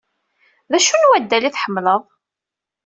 D 0.71 0.73
acu 0.77 0.95
n 0.99 1.07
waddal 1.09 1.43
ay 1.47 1.53
tḥemmleḍ? 1.53 2.03